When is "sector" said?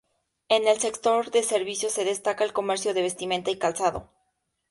0.79-1.29